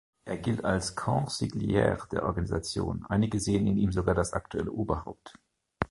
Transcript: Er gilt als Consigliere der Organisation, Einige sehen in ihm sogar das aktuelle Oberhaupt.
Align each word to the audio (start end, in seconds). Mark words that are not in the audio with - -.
Er 0.25 0.35
gilt 0.37 0.65
als 0.65 0.95
Consigliere 0.95 1.95
der 2.11 2.23
Organisation, 2.25 3.05
Einige 3.07 3.39
sehen 3.39 3.67
in 3.67 3.77
ihm 3.77 3.91
sogar 3.91 4.15
das 4.15 4.33
aktuelle 4.33 4.71
Oberhaupt. 4.71 5.37